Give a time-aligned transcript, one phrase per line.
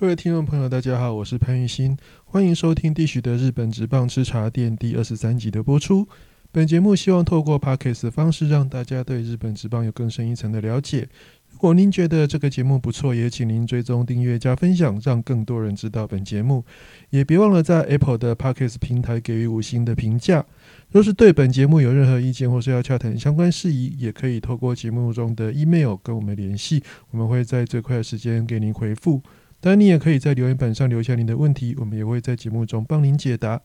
[0.00, 6.06] 各位听众朋友，大家好，我是潘玉新，欢迎收听《地许的日本职棒吃茶店》第二十三集的播出。
[6.52, 11.08] 本节目希望透过 podcast 的方式，让大家对日本职棒有更深一层的了解。
[11.50, 16.64] 如果您觉得这个节目不错，也请您追踪、订阅、加分享，让更多人知道本节目。
[17.10, 20.46] 也别忘了在 Apple 的 podcast 平台给予五星的评价。
[20.92, 29.20] 若是对本节目有任何意见，或是要洽谈相关事宜，也可以透过节目中的 email 跟我们联系，我们会在最快的时间给您回复。
[29.60, 33.60] 当然，你也可以在留言板上留下您的问题，我们也会在节目中帮您解答。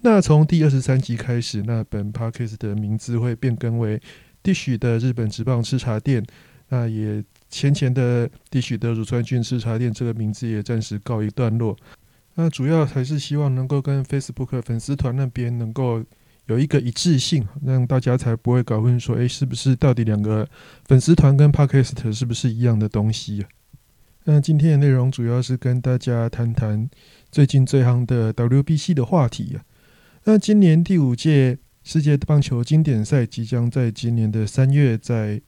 [0.00, 4.00] 那从第二十三集开始，那本 podcast 的名字会变更为
[4.42, 6.24] “Dish 的日本职棒吃茶店”。
[6.68, 11.76] 那也前前的“Dish 的乳酸菌吃茶店”这个名字也暂时告一段落。
[12.34, 16.04] 那主要还是希望能够跟 Facebook 粉丝团那边能够
[16.46, 20.46] 有一个一致性，让大家才不会搞混说，诶，是不是到底两个
[20.86, 23.46] 粉丝团跟 podcast 是不是一样的东西？
[24.26, 26.88] 那今天的内容主要是跟大家谈谈
[27.30, 29.62] 最近最夯的 WBC 的话题啊。
[30.24, 35.42] 那今年第五届世界棒球经典赛即将在今年的三月在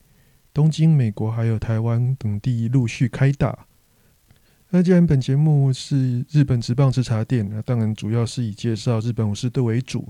[0.52, 3.66] 东京、美国还有台湾等地陆续开打。
[4.68, 10.06] 那既然本节目是日本职棒之茶店，那当然主要是以介绍日本武士队为主。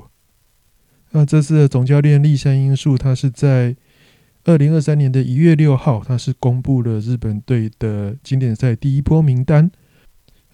[1.12, 3.76] 那这次的总教练立山英树，他是在。
[4.46, 9.68] 二零二三年的一月六号，他是公布了日本队的经典赛第一波名单。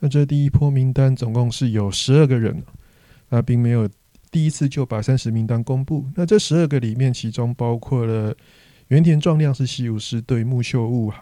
[0.01, 2.63] 那这第一波名单总共是有十二个人，
[3.29, 3.87] 那并没有
[4.31, 6.07] 第一次就把三十名单公布。
[6.15, 8.35] 那这十二个里面，其中包括了
[8.89, 11.13] 原田壮亮是西武士队木秀悟，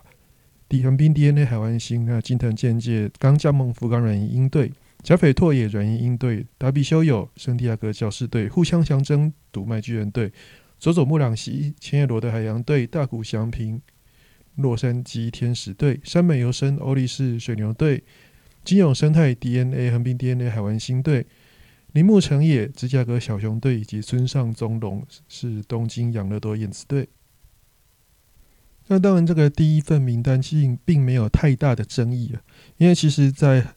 [0.69, 4.71] 底横滨 DNA 海湾星，那金藤健介刚加盟福冈软银鹰队，
[5.03, 10.33] 甲斐拓也软银鹰队，达比修友圣地亚哥教士队，互相相争独卖巨人队。
[10.81, 13.83] 佐佐木朗希、千叶罗的海洋队、大谷翔平、
[14.56, 18.03] 洛杉矶天使队、山本由生、欧力士水牛队、
[18.64, 21.27] 金永生态 DNA、横滨 DNA 海湾星队、
[21.92, 27.10] 铃木成也芝加哥小熊队以及村上宗隆是东京养乐多燕子队。
[28.87, 32.41] 那当然，这个第一份名单其实并没有太大的争议啊，
[32.78, 33.75] 因为其实，在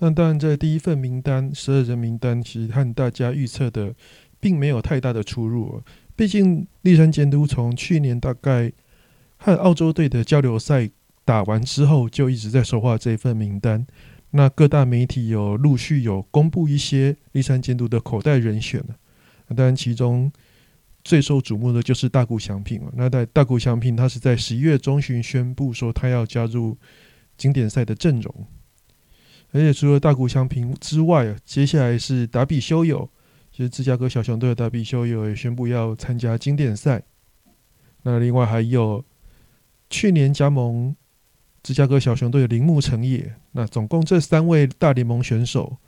[0.00, 3.94] 那当然，这第一份名单十二人名单其实和大家预测的
[4.38, 5.82] 并没有太大的出入。
[6.16, 8.72] 毕竟，立山监督从去年大概
[9.36, 10.90] 和澳洲队的交流赛
[11.26, 13.86] 打完之后，就一直在筹划这份名单。
[14.30, 18.96] 那各大媒体有陆续有公布一些立山监督的口袋人选了。
[19.54, 20.32] 当然，其中
[21.04, 22.90] 最受瞩目的就是大谷翔平了。
[22.96, 26.76] 那在大谷翔平，他是在十一月中旬宣布说他要加入
[27.36, 28.46] 经典赛的阵容。
[29.52, 33.10] 而且除了大谷翔平之外，接下来是达比修友。
[33.56, 37.02] 其实芝加哥小熊队的大比修也宣布要参加经典赛。
[38.02, 39.02] 那另外还有
[39.88, 40.94] 去年加盟
[41.62, 43.34] 芝加哥小熊队的铃木成也。
[43.52, 45.78] 那总共这三位大联盟选手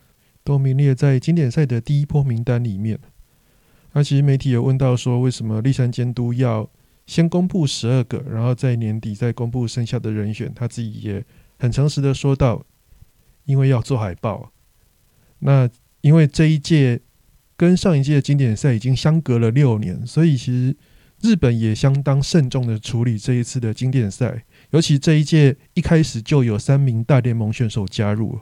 [0.43, 2.99] 都名列在经典赛的第一波名单里面。
[3.93, 6.71] 那其实媒体有问到说，为什么立山监督要
[7.05, 10.51] 先公布十二个，然后在年底再公布剩下的人选？
[10.55, 11.23] 他自己也
[11.59, 12.65] 很诚实的说到，
[13.45, 14.53] 因为要做海报。
[15.41, 15.69] 那
[16.01, 17.03] 因为这一届。
[17.59, 20.77] 跟上一届的经典赛已经相隔了六年，所以其实
[21.21, 24.45] 日本也相当慎重的处理这一次的经典赛。
[24.71, 28.39] 尤其这一届一开始就有三名大联盟选手加入。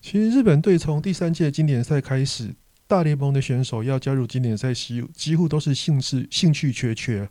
[0.00, 2.54] 其实日本队从第三届经典赛开始，
[2.86, 7.28] 大联盟的选手要加入经典赛，几几乎都是兴致兴趣缺缺。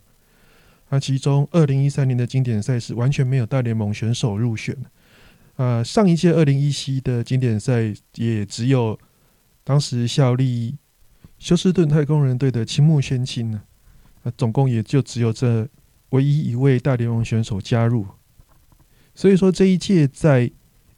[0.90, 4.76] 那其中二零一三年的经典赛是完全没有大联盟选手入选。
[5.54, 8.98] 啊，上一届二零一七的经典赛也只有。
[9.66, 10.76] 当时效力
[11.40, 13.60] 休斯顿太空人队的青木宣清呢，
[14.22, 15.68] 那总共也就只有这
[16.10, 18.06] 唯一一位大联盟选手加入，
[19.12, 20.48] 所以说这一届在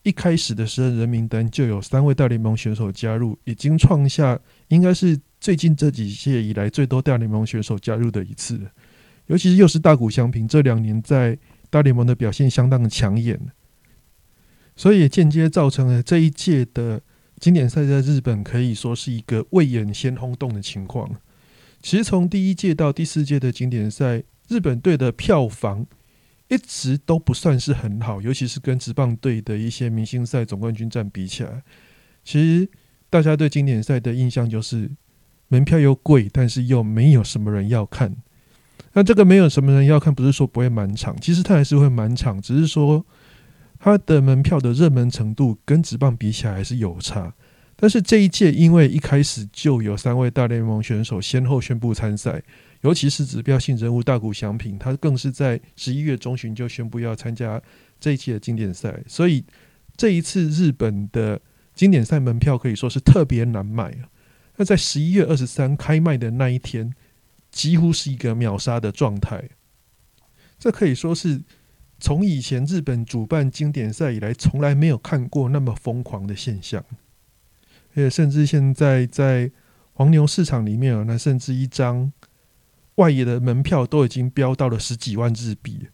[0.02, 8.70] 一开始的十二人名单就有三位大联盟选手加入，已经创下应该是最近这几届以来最多大联盟选手加入的一次了，
[9.28, 11.38] 尤其是又是大谷翔平这两年在
[11.70, 13.40] 大联盟的表现相当的抢眼，
[14.76, 17.00] 所以也间接造成了这一届的。
[17.40, 21.08] 经典赛在日本可以说是一个未演先轰动的情况。
[21.80, 25.86] 其实从第一届到第四届的经典赛，日本队的票房
[26.48, 31.62] 一直都不算是很好，尤其是跟职棒队的一些明星赛总冠军战比起来。
[32.24, 32.68] 其实
[33.08, 34.90] 大家对经典赛的印象就是
[35.46, 38.16] 门票又贵，但是又没有什么人要看。
[38.94, 43.06] 那这个没有什么人要看，不是说不会满场，其实它还是会满场，只是说。
[43.78, 47.34] 它的门票的热门程度跟职棒比起来还是有差，
[47.76, 52.42] 但是这一届因为一开始就有三位大联盟选手先后宣布参赛，
[52.80, 57.62] 尤其是指标性人物大谷翔平，他更是在十一月中旬就宣布要参加
[58.00, 59.44] 这一届的经典赛，所以
[59.96, 61.40] 这一次日本的
[61.74, 64.10] 经典赛门票可以说是特别难买啊。
[64.56, 66.92] 那在十一月二十三开卖的那一天，
[67.52, 69.50] 几乎是一个秒杀的状态。
[70.58, 71.40] 这可以说是
[72.00, 76.84] 从以前日本主办经典赛以来，从来没有看过那么疯狂的现象。
[78.10, 79.50] 甚至现在在
[79.94, 82.12] 黄牛市场里面啊，那甚至一张
[82.94, 85.88] 外野的门票都已经飙到了十几万日币。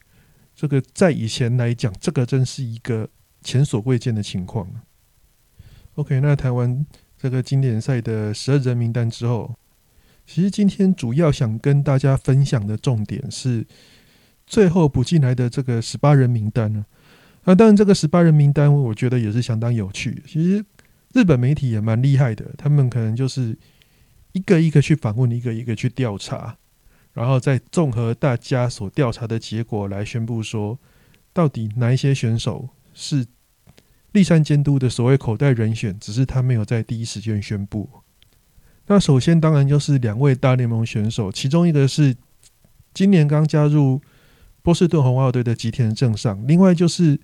[0.54, 3.08] 这个在以前来讲，这个真是一个
[3.42, 4.68] 前所未见的情况。
[5.94, 6.84] OK，那谈完
[7.16, 9.54] 这个经典赛的十二人名单之后，
[10.26, 13.66] 其实今天主要想跟大家分享的重点是
[14.46, 16.84] 最后补进来的这个十八人名单呢。
[17.44, 20.22] 啊，当然这个十八人名单，我觉得也是相当有趣。
[20.26, 20.64] 其实
[21.12, 23.56] 日本媒体也蛮厉害的，他们可能就是
[24.32, 26.56] 一个一个去访问，一个一个去调查。
[27.12, 30.78] 然后再综合大家所调查的结果来宣布说，
[31.32, 33.26] 到底哪一些选手是
[34.12, 37.88] 立山监督的所谓口袋人选，只是他没有在第一时间宣布。
[38.86, 42.16] 那首先当然就是两位大联盟选手，其中一个是
[42.92, 44.00] 今年刚加入
[44.64, 47.20] 波士顿红袜队的吉田正尚，另外就是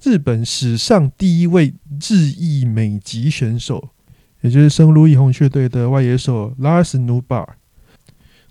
[0.00, 3.90] 日本史上第一位日裔美籍选手，
[4.42, 7.56] 也就是圣路易红雀队的外野手拉斯努巴。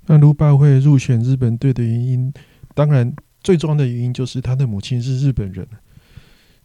[0.08, 2.34] 那卢巴会入选日本队的原因，
[2.76, 5.66] 当然最重要的原因就是他的母亲是日本人。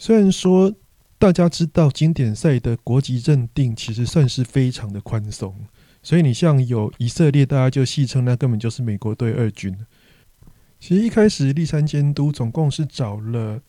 [0.01, 0.75] 虽然说
[1.17, 5.55] 大家知道经典赛的国籍认定其实算是非常的宽松，
[6.03, 9.73] 所以你像有以色列，大家就戏称那根本就是美国队二军。
[10.83, 13.63] 其实一开始立山监督总共是找了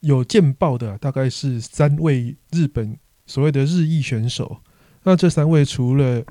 [0.00, 4.58] 有见报的，大概是三位日本所谓的日裔选手。
[5.04, 6.24] 那这三位除了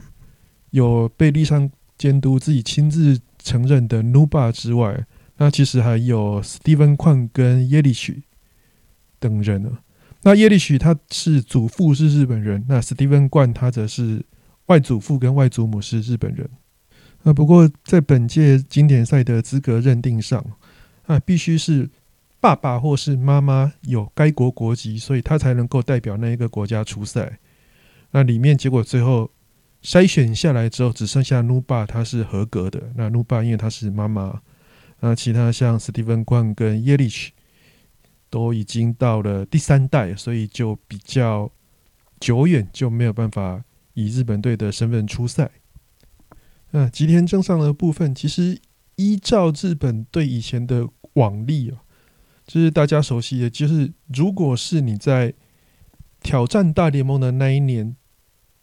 [0.72, 5.06] 有被立山监督自己亲自承认的 Nuba 之外，
[5.38, 8.24] 那其实还有 Steven 矿跟耶利许
[9.20, 9.78] 等人呢。
[10.24, 14.26] 那耶利许他是祖父是日本人，那 Steven 冠他则是
[14.66, 16.50] 外祖父跟外祖母是日本人。
[17.24, 20.46] 啊，不过在本届经典赛的资格认定上，
[21.06, 21.90] 啊，必须是
[22.40, 27.40] 爸爸或是妈妈有该国国籍，所以他才能够代表那一个国家出赛。
[28.12, 29.32] 那里面结果最后。
[29.82, 32.92] 筛选下来之后，只剩下努巴他是合格的。
[32.96, 34.42] 那努巴因为他是妈妈，
[35.00, 37.32] 那其他像史蒂芬冠跟耶利奇
[38.30, 41.50] 都已经到了第三代，所以就比较
[42.20, 43.64] 久远，就没有办法
[43.94, 45.50] 以日本队的身份出赛。
[46.72, 48.60] 嗯吉田正上的部分，其实
[48.96, 51.84] 依照日本对以前的往例啊，
[52.46, 55.34] 就是大家熟悉的，就是如果是你在
[56.22, 57.96] 挑战大联盟的那一年。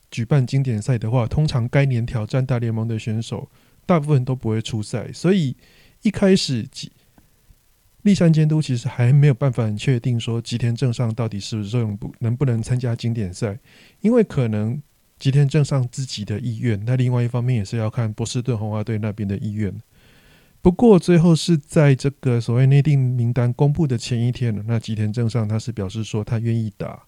[0.08, 3.50] 举办经典赛的话，通常该年挑战大联盟的选手
[3.84, 5.54] 大部分都不会出赛，所以
[6.02, 6.90] 一开始吉
[8.02, 13.58] 立山监督其实还没有办法很确定说吉田正尚到底是不是不能不能参加经典赛，
[14.00, 14.80] 因为可能
[15.18, 19.74] 吉田正尚自己的意愿，那另外一方面也是要看波士顿红袜队那边的意愿。
[20.60, 27.04] 不过最后是在这个所谓内定名单公布的前一天那吉田正尚他是表示说他愿意打。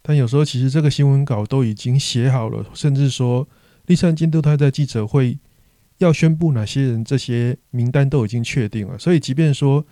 [0.00, 3.46] 但有时候，其实这个新闻稿都已经写好了，甚至说
[3.86, 5.38] 立山监督他在记者会
[5.98, 8.96] 要宣布哪些人，这些名单都已经确定了。
[8.98, 9.84] 所以，即便说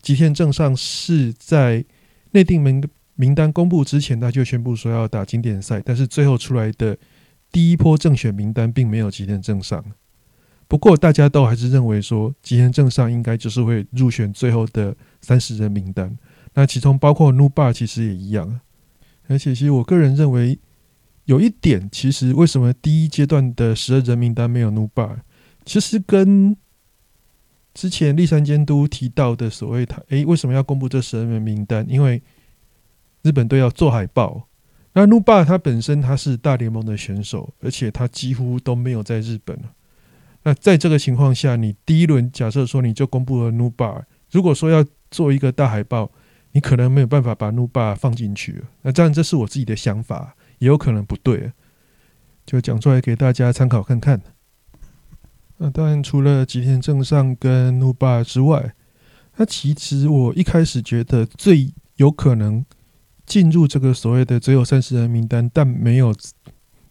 [0.00, 1.84] 吉田正尚是在
[2.30, 2.82] 内定名
[3.20, 6.96] 名单公布之前，他就宣布说要打经典赛，但是最后出来的
[7.50, 9.84] 第一波正选名单并没有吉田正尚。
[10.68, 16.16] 不过，大家都还是认为说吉田正尚应该就是会入选最后的三十人名单。
[16.54, 18.60] 那其中包括 Nuba 其实也一样。
[19.26, 20.56] 而且，其实我个人认为，
[21.24, 25.22] 有一点，其实为什么第一阶段的十二人名单没有努巴，
[25.64, 26.56] 其实跟
[27.74, 31.84] 之前立山监督提到的所谓他，诶，为什么要公布这十二人名单？
[31.90, 32.22] 因为
[33.28, 34.48] 日本队要做海报。
[34.94, 39.58] 那努巴他本身他是大联盟的选手，而且他几乎都没有在日本。
[40.44, 46.10] 那在这个情况下，你第一轮假设说你就公布了努巴，如果说要做一个大海报。
[46.52, 51.52] 你可能没有办法把努巴放进去，那当然这是我自己的想法，也有可能不对，
[52.46, 54.22] 就讲出来给大家参考看看。
[55.58, 58.72] 那当然除了吉田正尚跟努巴之外，
[59.36, 62.64] 那其实我一开始觉得最有可能
[63.28, 66.14] 进入这个所谓的只有三十人名单，但没有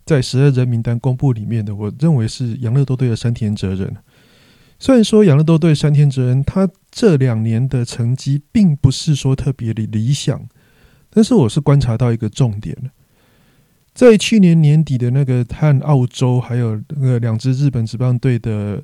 [0.06, 3.98] 在十二人名单公布里面的，我认为是养乐多队的山田哲人。
[4.80, 10.48] 虽然说养乐多队山田哲人他这两年的成绩并不是说特别的理想，
[11.10, 12.78] 但是我是观察到一个重点
[13.96, 18.84] 在去年年底的那个和澳洲还有那个两支日本职棒队的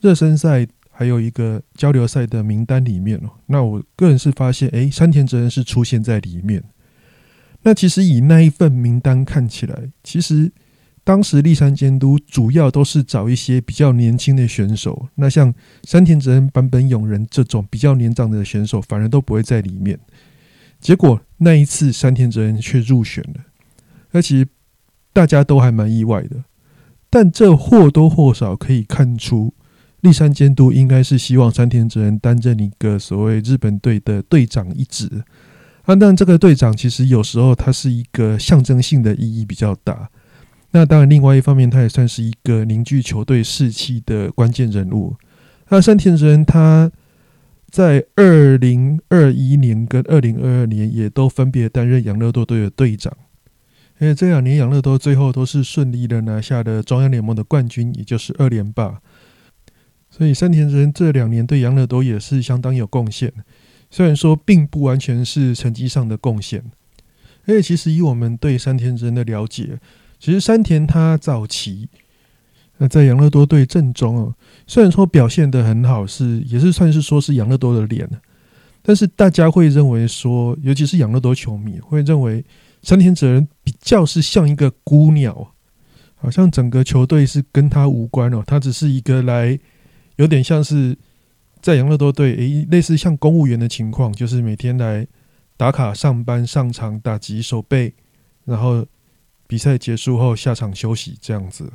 [0.00, 3.30] 热身赛还有一个交流赛的名单里面哦。
[3.46, 6.62] 那我个人是发现，诶，山田哲人是出现在里面。
[7.66, 10.52] 那其实以那一份名单看起来，其实
[11.02, 15.08] 当时立山监督主要都是找一些比较年轻的选手。
[15.16, 19.98] 那像山田哲人、坂本勇人这种比较年长的选手，反而都不会在里面。
[20.78, 23.40] 结果那一次山田哲人却入选了，
[24.12, 24.46] 那其实
[25.12, 26.44] 大家都还蛮意外的。
[27.10, 29.52] 但这或多或少可以看出，
[30.02, 35.24] 立山监督应该是希望山田哲人担任一个所谓日本队的队长一职。
[35.86, 40.10] 啊，但这个队长其实有时候他是一个象征性的意义比较大。
[40.72, 45.16] 那当然，另外一方面，他也算是一个凝聚球队士气的关键人物。
[45.68, 46.90] 那山田人他
[47.70, 53.16] 在二零二一年跟二零二二年也都分别担任养乐多队的队长。
[53.98, 59.00] 因为这两年养乐多最后都是顺利的拿下了中央联盟的冠军，也就是二连霸。
[60.10, 63.32] 所以山田人这两年对养乐多也是相当有贡献。
[63.90, 66.62] 虽然说并不完全是成绩上的贡献，
[67.46, 69.78] 而且其实以我们对山田人的了解，
[70.18, 71.88] 其实山田他早期
[72.78, 74.34] 那在养乐多队阵中哦，
[74.66, 78.08] 虽然说表现的很好，是也是算是说是养乐多的脸，
[78.82, 82.44] 但是大家会认为说，尤其是养乐多球迷会认为
[82.82, 85.54] 山田哲人比较是像一个孤鸟，
[86.16, 89.58] 好像整个球队是跟他无关哦，他只是一个来
[90.16, 90.98] 有点像是。
[91.66, 95.04] 在养乐多队，诶，类似像公务员的情况，就是每天来
[95.56, 97.92] 打卡上班、上场、打击、手背，
[98.44, 98.86] 然后
[99.48, 101.72] 比赛结束后下场休息这样子。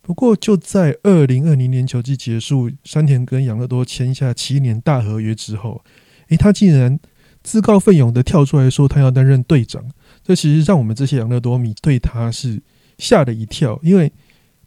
[0.00, 5.82] 不过，就在二零二零年球季结束，山田跟养乐多签下七年大合约之后，
[6.28, 7.00] 诶，他竟然
[7.42, 9.84] 自告奋勇的跳出来说他要担任队长。
[10.22, 12.62] 这其实让我们这些养乐多迷对他是
[12.96, 14.12] 吓了一跳，因为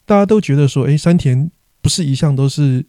[0.06, 1.50] 大家都觉得说，诶，山田
[1.82, 2.86] 不是一向都是。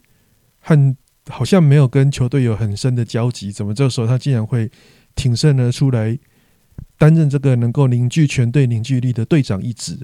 [0.67, 0.95] 和
[1.29, 4.69] 好像没有跟球队有很深的交集，怎么这个时候他竟然会
[5.15, 6.19] 挺身而出来
[6.97, 9.97] 担任这个能够凝聚全队凝聚力的队长一职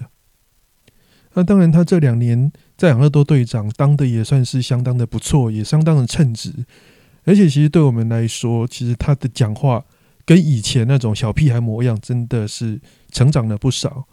[1.33, 6.53] 那当然，他这两年在养乐多队长当的也算是相当的不错，也相当的称职。
[7.25, 9.83] 而且，其实对我们来说，其实他的讲话
[10.25, 12.79] 跟以前那种小屁孩模样真的是
[13.11, 14.05] 成长了不少。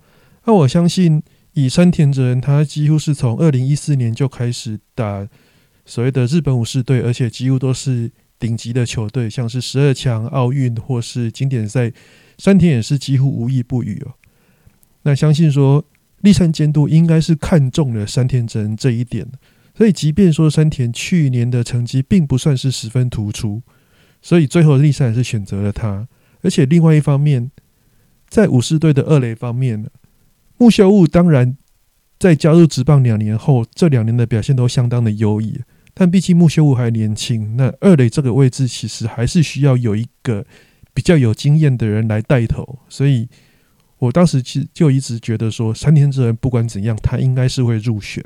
[0.46, 5.28] 那我相信，以山田哲人，他几乎是从二零一四年就开始打。
[5.90, 11.92] 所谓的日本武士队，而且几乎都是顶级的球队，像是十二强、奥运或是经典赛，
[12.38, 14.14] 山田也是几乎无一不语哦。
[15.02, 15.84] 那相信说
[16.20, 19.26] 立山监督应该是看中了山田真这一点，
[19.76, 23.60] 所以即便说山田去年的成绩并不算是十分突出，
[24.22, 26.06] 所以最后立山还是选择了他。
[26.42, 27.50] 而且另外一方面，
[28.28, 29.90] 在武士队的二垒方面，
[30.56, 31.56] 木秀悟当然
[32.16, 35.60] 在加入职棒两年后，这两年的表现都相当的优异。
[35.92, 40.46] 但毕竟木修武还年轻，那二垒这个位置其实还是需要有一个
[40.94, 43.28] 比较有经验的人来带头，所以
[43.98, 48.24] 我当时其就一直觉得说，山田哲人不管怎样，他应该是会入选，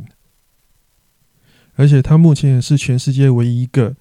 [1.74, 3.96] 而且他目前也是全世界唯一一个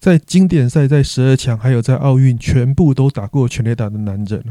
[0.00, 4.44] 在经典赛、在十二强还有在奥运全部都打过全垒打的男人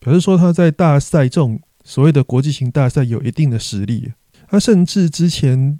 [0.00, 4.12] 表示说他在大赛这种所谓的国际型大赛有一定的实力，
[4.48, 5.78] 他甚至之前。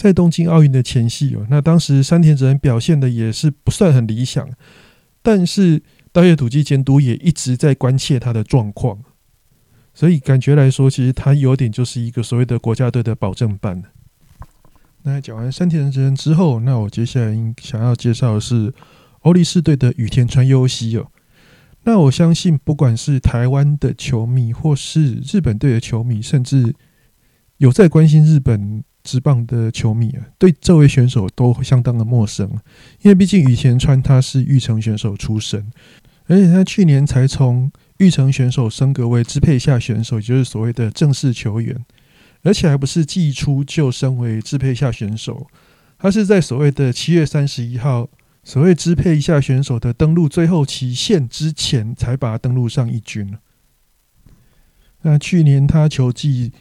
[0.00, 4.48] 在东京奥运的前夕哦，那当时山田哲人表现的也是不算很理想，
[5.20, 8.98] 但是大月土基监督也一直在关切他的状况，
[9.92, 13.82] 所以感觉来说，其实他有点就是一个所谓的国家队的保证班。
[15.02, 18.72] 那讲完山田哲人之后，那我接下来想要介绍的是
[19.20, 21.08] 欧力士队的羽田川优希哦。
[21.84, 26.74] 那我相信，不管是台湾的球迷，或是日本队的球迷，甚至
[27.58, 28.82] 有在关心日本。
[29.02, 32.48] 职棒的球迷啊，对这位选手都相当的陌生，
[33.00, 35.72] 因为毕竟羽田川他是玉成选手出身，
[36.26, 41.84] 而且他去年才从玉成选手升格为支配下选手，也就是所谓的正式球员，
[42.42, 45.46] 而且还不是季初就升为支配下选手，
[45.98, 48.08] 他是在所谓的七月三十一号
[48.44, 53.36] 所谓支配下选手的登录最后期限之前才把他登录上一军
[55.02, 56.52] 那去年他球季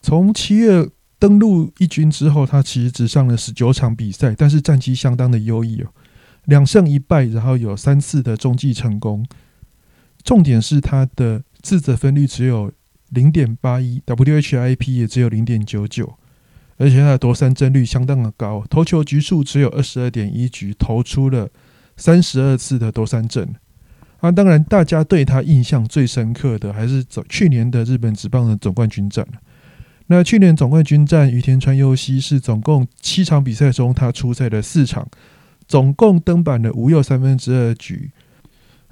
[0.00, 0.88] 从七月。
[1.18, 5.88] 登陆一军之后，他其实只上了十九场比赛，但是战绩相当的优异哦，
[6.44, 9.26] 两胜一败，然后有三次的中继成功。
[10.22, 12.70] 重点是他的自责分率只有
[13.10, 16.14] 零点八一，WHIP 也只有零点九九，
[16.76, 21.48] 而且他的夺三帧率相当的高，投球局数只有二十二点一局，投出了
[21.96, 23.48] 三十二次的夺三振。
[24.18, 29.26] 啊，当然大家对他印象最深刻的还是走去年的日本职棒的总冠军战
[30.08, 35.06] 那去年总冠军战，羽田川优希是总共七场比赛中，他出赛了四场，
[35.66, 38.10] 总共登板了无忧三分之二局，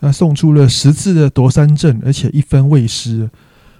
[0.01, 3.31] 那送出了十次的夺三振，而且一分未失。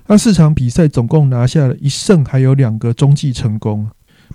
[0.07, 3.89] 那四场比赛总共拿下了一胜，还有两个中继成功。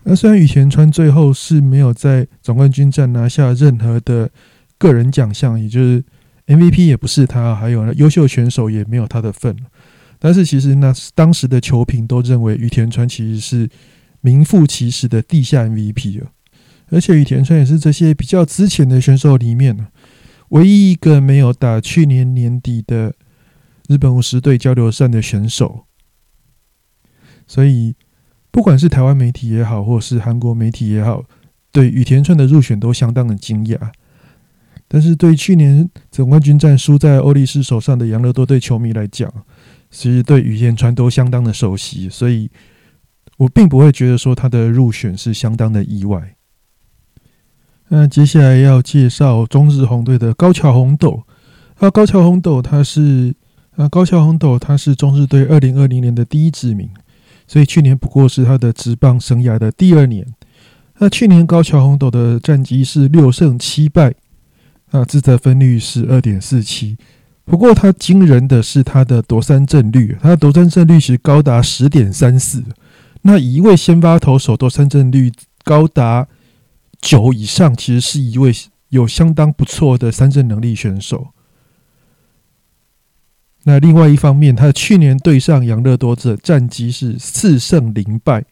[0.04, 4.30] 那虽然羽田川最后是没有在总冠军战拿下任何的
[4.78, 6.04] 个人奖项，也就是
[6.48, 9.56] MVP 也不是他，还有优秀选手也没有他的份。
[10.20, 13.70] 但是其实那当时的球评都认为羽田川其实是
[14.22, 16.32] 名副其实的地下 MVP 了，
[16.90, 19.88] 而且羽田川也是这些比较之前的选手里面，
[20.50, 23.16] 唯一一个没有打去年年底的
[23.88, 25.86] 日本五十队交流赛的选手。
[27.48, 27.96] 所以
[28.52, 31.24] 不管是台湾媒体也好，或是韩国媒体也好，
[31.72, 33.92] 对羽田川的入选都相当的惊讶。
[34.92, 39.32] 但是对去年总冠军战输在欧力士手上的养乐多队球迷来讲，
[39.92, 42.50] 其实对羽田川都相当的熟悉，所以
[43.38, 46.36] 我并不会觉得说他的入选是相当的意外。
[47.88, 51.24] 那接下来要介绍中日红队的高桥红斗。
[51.78, 53.34] 啊，高桥红斗他是
[53.78, 56.90] 啊，高桥红斗他是中日队二零二零年的第一指名，
[57.48, 60.28] 所以去年不过是他的职棒生涯的第二年。
[60.98, 64.14] 那去年高桥红斗的战绩是六胜七败，
[64.92, 66.98] 啊，自责分率是二点四七。
[67.50, 72.64] 不过，他惊人的是他的夺三振率，他的夺三振率是高达十点三四。
[73.24, 75.32] 那一位先发投手夺三振率
[75.64, 76.28] 高达
[77.02, 78.54] 九以上，其实是一位
[78.90, 81.30] 有相当不错的三振能力选手。
[83.64, 88.46] 那另外一方面，他去年对上养乐多的战绩是四胜零败，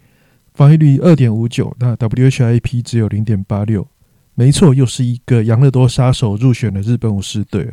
[0.55, 3.87] 防御率二点五九，那 WHIP 只有零点八六。
[4.33, 7.71] 没错，又是一个养乐多杀手入选了日本武士队。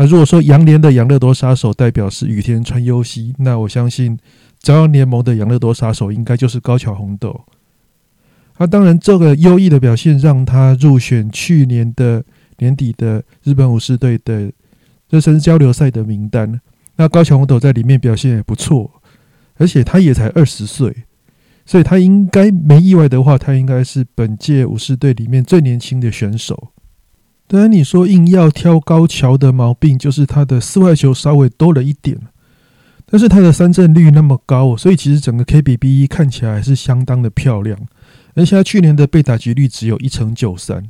[0.00, 4.18] 那如果说杨联的养乐多杀手代表是雨田川优希，那我相信
[4.62, 7.44] 朝阳联盟的养乐多杀手应该就是高桥红豆。
[8.56, 12.24] 那当然，这个优异的表现让他入选去年的
[12.60, 14.50] 年底的日本武士队的
[15.10, 16.62] 热身交流赛的名单。
[16.96, 19.02] 那高桥红豆在里面表现也不错，
[19.58, 21.04] 而且他也才二十岁，
[21.66, 26.72] 所以他应该没意外的话，他应该是本届武士队里面最年轻的选手。
[27.52, 32.16] 当然，你说硬要挑高桥的毛病，就是他的四外球稍微多了一点，
[33.06, 37.76] 但是他的三振率那么高，所以其实整个 KBB 看起来还是相当的漂亮。
[38.34, 40.86] 而且他去年的被打击率只有一成九三，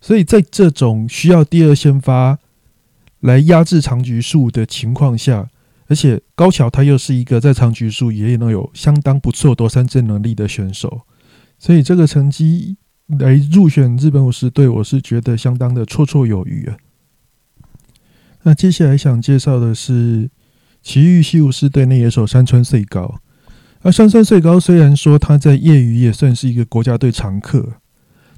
[0.00, 2.38] 所以在这种需要第二先发
[3.20, 5.50] 来压制长局数的情况下，
[5.88, 11.02] 而且高桥他又是一个在长局数也能有相当不错夺三振能力的选手，
[11.58, 12.78] 所以这个成绩。
[13.08, 16.76] 来入选日本武士队，我是觉得相当的绰绰有余啊。
[18.42, 20.30] 那接下来想介绍的是
[20.82, 23.20] 奇遇西武士队内野手山川穗高。
[23.80, 27.80] 而山川穗高虽然说他在业余也算是一个国家队常客，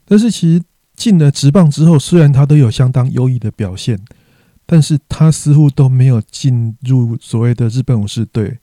[0.04, 0.62] 但是其实
[0.94, 3.98] 进了职棒之后，虽然他都有相当优异的表现，
[4.66, 8.58] 但是他似乎都没有进入所谓的日本武士队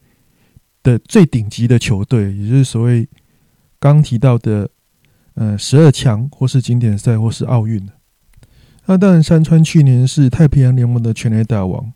[0.82, 3.10] 的最顶级的球队，也就是所谓
[3.78, 4.70] 刚提到的。
[5.40, 7.88] 呃，十二强或是经典赛或是奥运
[8.88, 11.94] 那当然，山川去年是太平洋联盟的全垒打王，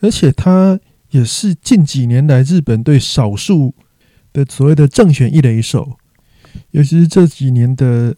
[0.00, 3.72] 而且他也是近几年来日本队少数
[4.32, 5.96] 的所谓的正选一垒手。
[6.72, 8.16] 尤其是这几年的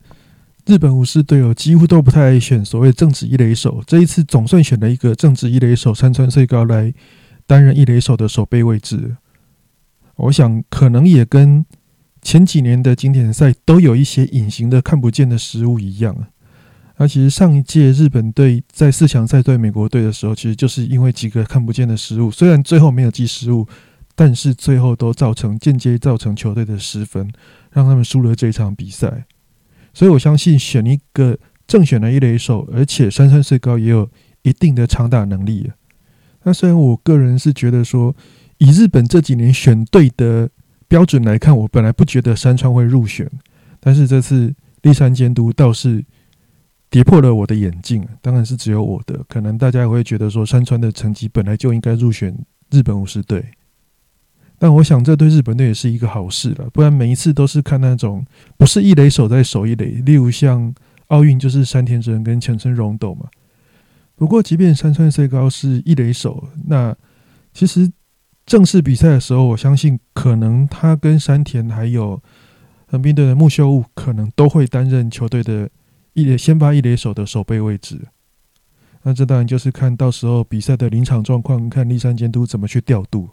[0.65, 6.95] 日本武士队友几乎都不太爱选所谓正职一垒手，这一次总算选了一个正职一垒手山川穗高来
[7.47, 9.19] 担任一垒手的守备位置。
[10.17, 11.67] 我想可能也跟。
[12.25, 16.27] 前几年的经典赛都有一些隐形的看不见的失误一样啊，
[16.97, 23.69] 那其实上一届日本队在四强赛对美国队的时候，其实就是因为几个看不见的失误，虽然最后没有记失误，
[24.15, 27.31] 但是最后都造成间接造成球队的失分，
[27.71, 29.27] 让他们输了这场比赛。
[29.93, 34.09] 所以我相信选一个正选的一垒手，而且山川穗高也有
[34.43, 35.71] 一定的长打能力。
[36.45, 38.17] 那虽然我个人是觉得说，
[38.57, 40.49] 以日本这几年选对的。
[40.95, 43.29] 标准来看，我本来不觉得山川会入选，
[43.81, 46.05] 但是这次立山监督倒是
[46.89, 48.07] 跌破了我的眼镜。
[48.23, 52.33] 当然是只有我的，可能大家也会觉得说山川的成绩本来就应该入选
[52.71, 53.45] 日本武士队。
[54.57, 58.25] 但我想这对日本队也是一个好事了，不然每一次都是看那种
[58.57, 60.73] 不是一垒手在守一垒，例如像
[61.09, 63.27] 奥运就是山田哲人跟前村荣斗嘛。
[64.15, 66.95] 不过即便山川最高是一垒手，那
[67.53, 67.91] 其实。
[68.47, 72.23] 正式比赛的时候，我相信可能他跟山田还有
[72.87, 75.71] 横滨队的木秀悟可能都会担任球队的
[76.13, 78.09] 一垒先发一垒手的守备位置。
[79.03, 83.31] 那这当然就是看到时候比赛的临场状况，看立山监督怎么去调度。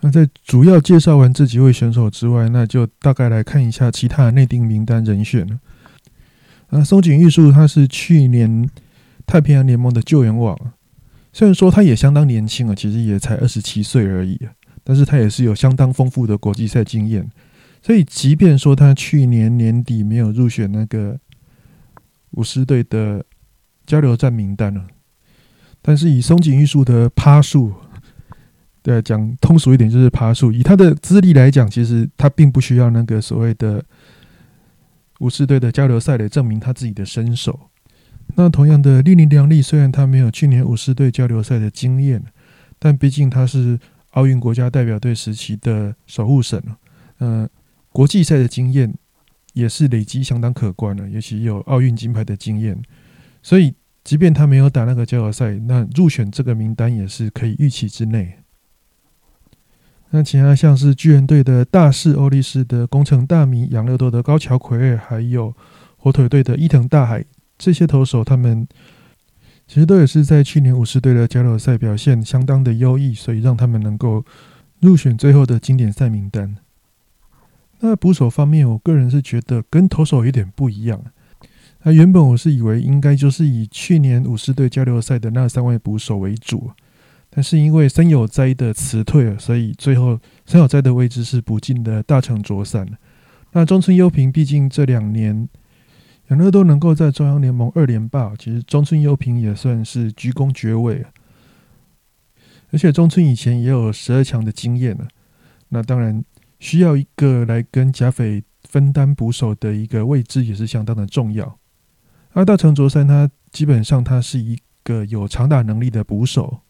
[0.00, 5.58] 那在主要介绍完这几位选手之外，那就大概来看一下其他的内定名单人选了。
[6.68, 8.68] 啊，松井玉树他是去年
[9.26, 10.58] 太平洋联盟的救援网，
[11.36, 14.40] 虽然说他也相当年轻啊，其实也才二十七岁而已，
[14.82, 17.30] 但是他也是有相当丰富的国际赛经验。
[17.82, 21.20] 所以，即便说他去年年底没有入选那个
[22.30, 23.22] 武士队的
[23.84, 24.86] 交流战名单了，
[25.82, 27.70] 但是以松井玉树的趴数。
[28.80, 30.50] 对，讲通俗一点就是爬树。
[30.50, 33.84] 以他的资历来讲，其实他并不需要那个所谓的
[35.18, 37.68] 武士队的交流赛来证明他自己的身手。
[38.36, 42.22] 那同样的，利尼良利虽然他没有去年武士队交流赛的经验，
[42.78, 43.78] 但毕竟他是
[44.10, 46.62] 奥运国家代表队时期的守护神
[47.18, 47.48] 嗯，
[47.90, 48.94] 国际赛的经验
[49.54, 52.80] 也是累积相当可观的，尤其有奥运金牌的经验。
[53.42, 58.36] 所以，即便他没有打那个交流赛，那入选这个名单也是可以预期之内。
[60.10, 65.54] 那其他像是巨人队的大势欧力士的工程大米、养乐多的高桥奎二，还有
[65.96, 67.24] 火腿队的伊藤大海
[67.58, 68.66] 这些投手，他们
[69.66, 74.24] 其实都也是在去年武士队的交流赛表现相当的优异，所以让他们能够
[74.80, 76.56] 入选最后的经典赛名单。
[77.80, 81.02] 那捕手方面，我个人是觉得跟投手有点不一样。
[81.82, 86.70] 那原本我是以为应该就是以去年武士队交流赛的那三位捕手为主。
[87.28, 92.88] 但是因为森有哉的辞退，所以最后森有哉的位置是补进的大城卓散。
[93.52, 95.46] 那中村优平毕竟这两年
[96.28, 101.04] 养乐多能够在中央联盟二连霸，其实中村优平也算是居功厥伟。
[102.72, 105.06] 而且中村以前也有十二强的经验了，
[105.68, 106.24] 那当然
[106.58, 111.58] 需要一个来跟贾斐分担捕手的一个位置也是相当的重要。
[112.32, 116.60] 而大城卓三他基本上他是一个有长打能力的捕手。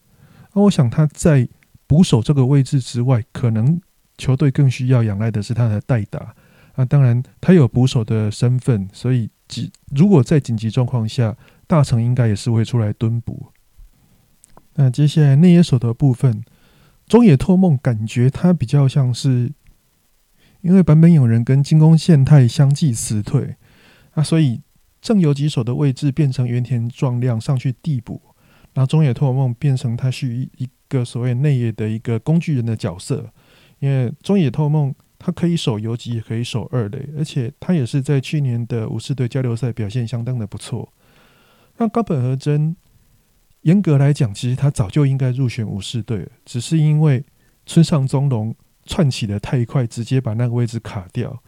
[0.53, 1.49] 那我想他在
[1.87, 3.81] 捕手这个位置之外，可能
[4.19, 6.35] 球队更需要仰赖的是他的代打。
[6.75, 13.47] 啊，当然他有捕手的身份，所以紧如果在紧急状况下，大成应该也是会出来蹲捕。
[14.75, 16.43] 那接下来内野手的部分，
[17.07, 19.51] 中野拓梦感觉他比较像是
[20.61, 23.55] 因为坂本勇人跟金宫宪太相继辞退，
[24.11, 24.61] 啊，所以
[25.01, 28.21] 正游击手的位置变成原田壮亮上去递补。
[28.73, 33.31] 然后中野拓梦变成他是一一个所谓内野的一个工具人的角色，
[33.79, 34.93] 因为中野拓梦
[35.27, 40.93] 他可以守游击，也可以守二垒，而且他也是在去年的武士队交流赛表现相当的不错。
[41.75, 42.77] 那高本和真，
[43.63, 47.25] 严格来讲，其实他早就应该入选武士队，只是因为
[47.65, 51.43] 村上宗隆窜起的太快，直接把那个位置卡掉。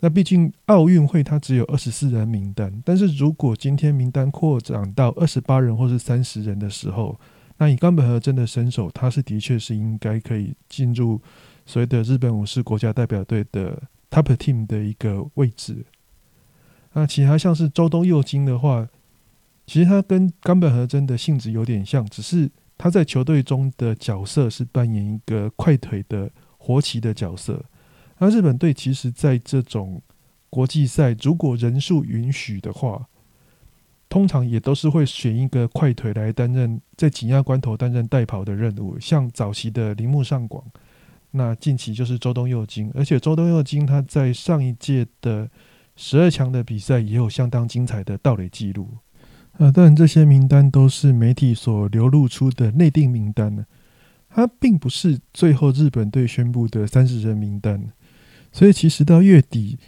[0.00, 7.20] 那毕竟奥运会它只有二十四人名单，但是如果今天名单扩展到二十八人或是三十人的时候，
[7.58, 11.22] 那以冈本和真的身手，他是的确是应该可以进入
[11.72, 15.86] 所谓的日本武士国家代表队的 top team 的一个位置。
[16.92, 18.86] 那其他像是周东佑金的话，
[19.66, 27.64] 其实他跟冈本和真的性质有点像，只是他在球队中的角色是扮演一个快腿的活棋的角色。
[28.18, 30.02] 那日本队其实，在这种
[30.50, 33.06] 国际赛，如果人数允许的话，
[34.10, 39.00] 通常也都是会选一个快腿来担任在紧要关头担任代跑的任务。
[39.00, 40.62] 像早期的铃木上广，
[41.32, 45.48] 那近期就是周东佑京，而且周东佑京他在上一届的
[45.96, 48.88] 十二强的比赛也有相当精彩的盗垒记录。
[49.58, 53.66] 啊，当然这些名单都是媒体所流露出的内定名单呢，
[54.28, 57.88] 它并不是最后日本队宣布的三十人名单。
[58.50, 59.78] 所以，其实到月底，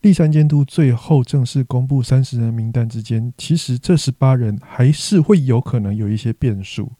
[0.00, 6.92] 立山监督最后正式公布三十人名单之间，其实这十八人还是会有可能有一些变数。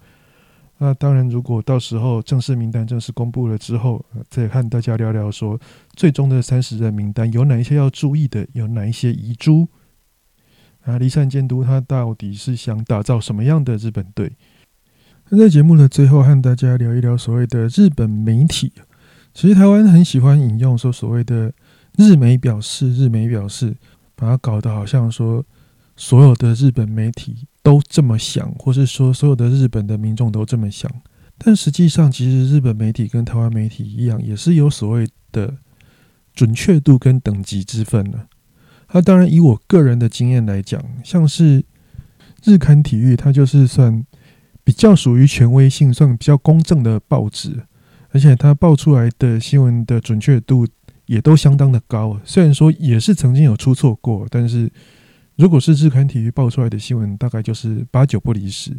[0.85, 5.57] 那当然，如果到时候正式名单正式公布了之后，再和大家聊聊说，
[5.95, 9.69] 最终的三十人名单有哪一些要注意的，有哪一些遗珠。
[10.81, 14.33] 啊，离散监督他到底是想打造什么样的日本队？
[15.29, 18.73] 那在节目的最后，和大家聊一聊所谓的日本媒体。
[19.33, 21.53] 其实台湾很喜欢引用说所谓的
[21.97, 23.77] 日媒表示，日媒表示，
[24.17, 25.45] 把它搞得好像说
[25.95, 30.91] 所有的日本媒体都这么想，或是说所有的日本的民众都这么想。
[31.39, 35.57] 但实际上，其实日本媒体跟台湾媒体一样，也是有所谓的
[36.35, 38.29] 准确度跟等级之分的。
[38.93, 41.65] 那当然，以我个人的经验来讲，像是
[42.45, 44.05] 日刊体育，它就是算
[44.63, 47.65] 比较属于权威性、算比较公正的报纸。
[48.15, 50.67] 而且他报出来的新闻的准确度
[51.07, 54.71] 也都相当的高，虽然说也是曾经有出错过，但是
[55.43, 58.71] 如果是日刊体育报出来的新闻，大概就是八九不离十。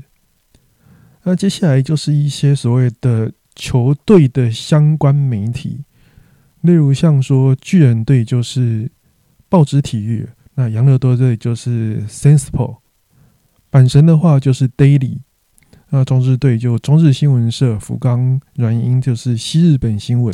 [1.23, 5.83] 那接下来就是一些所谓的球队的相关媒体，
[6.61, 8.89] 例如像说巨人队就是
[9.49, 12.77] 报纸体育，那杨乐多队就是 Sensible，
[13.69, 15.17] 阪神的话就是 Daily，
[15.89, 20.33] 那中日队就中日新闻社，福冈软银就是西日本新闻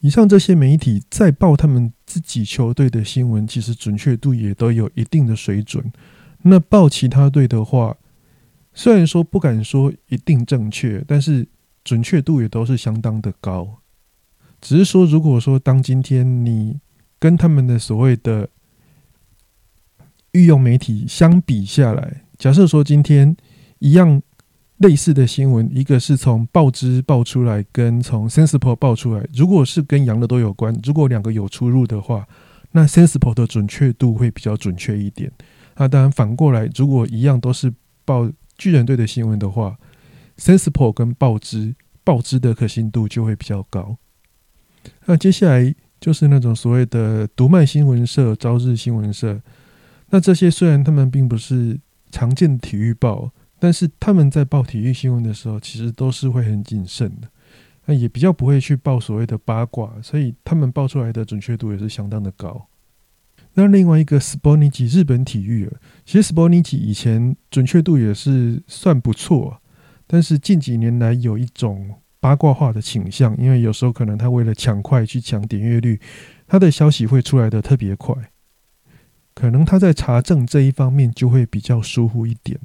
[0.00, 5.92] 以上这些媒体在报他们自己球队的新闻，其实准确度也都有一定的水准。
[6.42, 7.96] 那报其他队的话，
[8.72, 11.48] 虽然说不敢说一定正确，但是
[11.82, 13.80] 准确度也都是相当的高。
[14.60, 16.78] 只是说，如果说当今天你
[17.18, 18.48] 跟他们的所谓的
[20.32, 23.36] 御用媒体相比下来，假设说今天
[23.80, 24.22] 一样。
[24.78, 29.26] 类似的新闻，一个是从报纸报出来，跟从 Sensible 报出来。
[29.34, 32.26] 如果是跟羊的都有关，如果两个有出入的话，
[32.70, 35.32] 那 Sensible 的准确度会比较准确一点。
[35.76, 39.76] 那当然反过来，如果一样都是报巨人队的新闻的话
[40.36, 43.96] ，Sensible 跟报纸报纸的可信度就会比较高。
[45.06, 49.40] 那接下来就是那种所谓的读卖新闻社、朝日新闻社。
[50.10, 51.80] 那这些虽然他们并不是
[52.12, 53.32] 常见的体育报。
[53.58, 57.28] 但是他们在报体育新闻的时候，其实都是会很谨慎的，
[57.86, 62.68] 那也比较不会去报所谓的八卦，所以他们报出来的准确度也是相当的高。
[63.54, 65.68] 那另外一个 s p o n i c 日本体育，
[66.04, 69.60] 其实 s p o n i c 以前准确度也是算不错，
[70.06, 76.00] 但是近几年来有一种八卦化的倾向，因为有时候可能他为了抢快去抢点阅率，
[76.46, 78.14] 他的消息会出来的特别快，
[79.34, 82.60] 可能他在查证这一方面就会比较疏忽一点。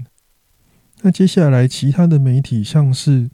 [1.05, 3.23] 那接下来，其他的媒体像是《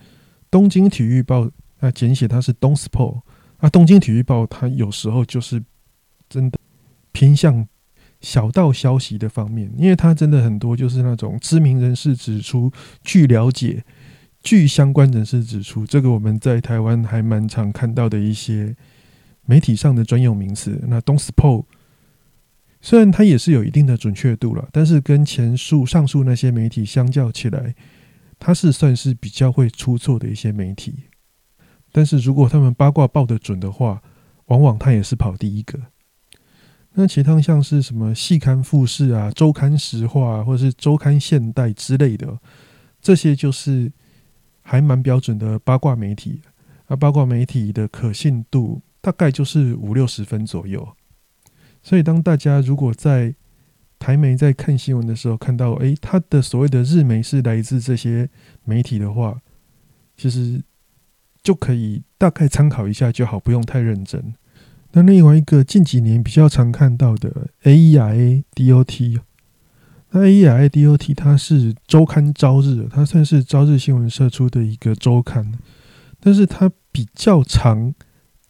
[0.49, 1.45] 东京体育报》，
[1.81, 3.21] 那简写它是东 sport
[3.57, 5.63] 啊，《东京体育报》它有时候就是
[6.27, 6.57] 真的
[7.11, 7.67] 偏向
[8.21, 12.71] 小道消息的方面，因为它真的很多就是那种知名人士指出、
[13.03, 13.83] 据了解、
[14.41, 18.75] 据相关人士指出，这个我们在台湾还蛮常看到的一些
[19.45, 20.83] 媒体上的专用名词。
[20.87, 21.65] 那东 spo。
[22.81, 27.75] 虽然它也是有一定的准确度了，但是跟前述上述那些媒体相较起来，
[28.39, 30.95] 它是算是比较会出错的一些媒体。
[31.91, 34.01] 但是如果他们八卦报的准的话，
[34.45, 35.79] 往往它也是跑第一个。
[36.93, 42.39] 那其他像是什么细刊复试啊、周刊实话或者是周刊现代之类的，
[43.01, 43.91] 这些就是
[44.61, 46.41] 还蛮标准的八卦媒体。
[46.87, 50.95] 那八卦媒体的可信度大概就是五六十分左右。
[51.81, 53.33] 所以，当大家如果在
[53.97, 58.29] 台媒在看新闻的时候，看到诶，他的所谓的日媒是来自这些
[58.63, 59.41] 媒体的话，
[60.15, 60.61] 其实
[61.41, 64.33] 就可以大概参考一下就好，不用太认真。
[64.91, 69.19] 那另外一个近几年比较常看到的 A E R A D O T，
[70.11, 75.53] 那 A E R A D O T 它是周刊朝日，它算是朝日新闻社出的一个周刊，
[76.19, 77.95] 但是它比较长。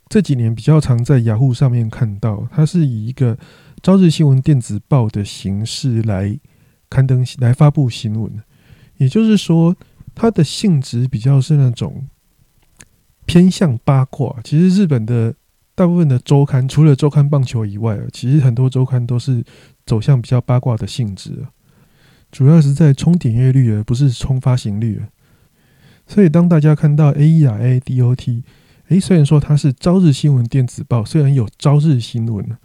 [0.09, 3.37] 这几年比较常在雅虎上面看到，它是以一个
[3.83, 6.35] 朝日新闻电子报的形式来
[6.89, 8.41] 刊登、来发布新闻。
[8.97, 9.75] 也就是说，
[10.15, 12.07] 它的性质比较是那种
[13.27, 14.37] 偏向八卦。
[14.43, 15.35] 其实日本的
[15.75, 19.43] 大部分的周刊，除了周刊棒球以外，其实很多周刊都是
[19.85, 21.45] 走向比较八卦的性质，
[22.31, 25.03] 主要是在冲点阅率，而不是冲发行率。
[26.07, 28.43] 所以，当大家看到 A E R A D O T。
[28.89, 32.57] 诶，虽然说它是朝日新闻电子报，虽然有朝日新闻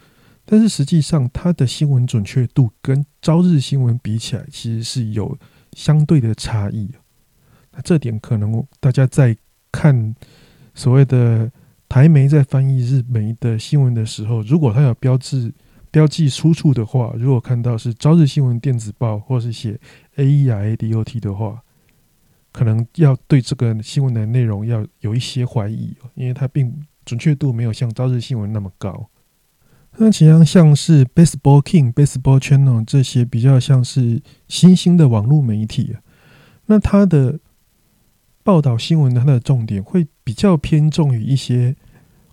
[0.47, 5.39] 但是实际上它的新闻准确度跟朝日新闻比起来，其实是有
[5.73, 6.91] 相对的差异。
[7.73, 9.37] 那这点可能大家在
[9.71, 10.15] 看
[10.75, 11.51] 所谓的
[11.89, 15.53] 台媒在翻译日媒的新闻的时候，如果它有标志
[15.91, 19.79] 标记出处的话，如果看到是朝日新闻电子报，或是写
[20.17, 21.61] A E R A D O T 的话。
[22.55, 26.73] 可能要对这个新闻的内容要有一些怀疑，因为它并
[27.05, 29.11] 准确度没有像朝日新闻那么高。
[29.97, 35.97] 那其他像是 Baseball King、Baseball Channel 这些比较像是新兴的网络媒体，
[36.67, 37.41] 那它的
[38.45, 41.75] 报道新闻它的重点会比较偏重于一些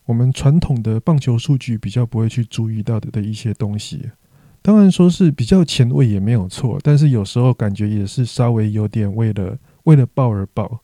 [0.05, 4.11] 我们传统的棒球数据比较不会去注意到的的一些东西。
[4.61, 9.57] 当然说是比较前卫也没有错，但是有时候感觉也是稍微有点为了。
[9.83, 10.81] 为了报而报，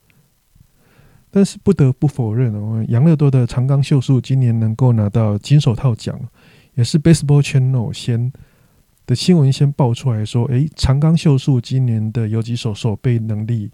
[1.29, 6.19] 但是不得不否认哦，杨乐多的长冈秀树今年能够拿到金手套奖，
[6.75, 8.31] 也是 Baseball Channel 先
[9.05, 13.71] 的新闻先爆出来说，诶，长冈秀树今年的游击手手背能力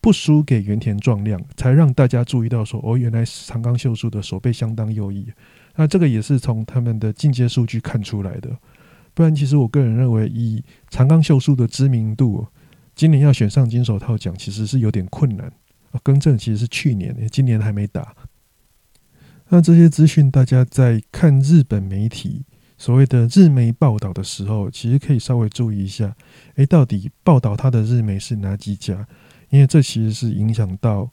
[0.00, 5.26] 不输给原田壮亮，才让大家注意到说，哦，原来长冈秀树的手背相当优异。
[5.76, 8.50] 那这个也是从他们的进阶数据看出来的，
[9.14, 12.46] 不然其实我个人认为，以长冈秀树的知名度。
[12.94, 15.46] 今年要选上金手套奖其实是有点困难
[15.92, 18.14] 啊更正其实是去年，今年还没打。
[19.48, 22.44] 那这些资讯，大家在看日本媒体
[22.78, 26.16] 所谓的日媒报道的时候，其实可以稍微注意一下，
[26.56, 29.06] 诶，到底报道它的日媒是哪几家？
[29.50, 31.10] 因为这其实是影响到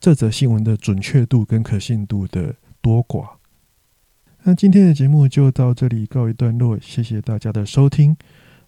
[0.00, 3.28] 这则新闻的准确度跟可信度的多寡。
[4.42, 8.16] 那今天的节目就到这里告一段落，谢谢大家的收听。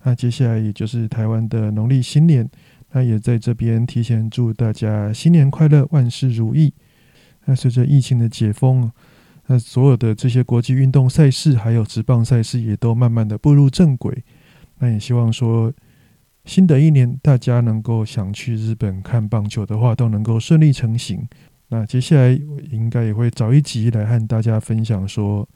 [0.07, 2.49] 那接下来也就是台湾的农历新年，
[2.92, 6.73] 那也在这边提前祝大家新年快乐，万事如意。
[7.45, 8.88] 那随着疫情的解封，
[9.49, 14.23] 那所有的这些国际运动赛事还有职棒赛事也都慢慢的步入正轨。
[14.79, 15.73] 那也希望说，
[16.45, 21.27] 新的一年大家能够想去日本看棒球的话，都能够顺利成行。
[21.71, 22.31] 那接下来
[22.71, 25.49] 应该也会找一集来和大家分享说。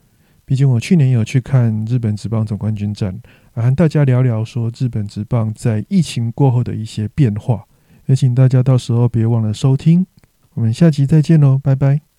[0.43, 3.17] 毕竟我去年有去看日本职棒总冠军战，
[3.53, 7.65] 啊，和大家聊聊说日本职棒在疫情过后的一些变化，
[8.05, 10.05] 也请大家到时候别忘了收听。
[10.53, 12.10] 我们下集再见喽，拜拜。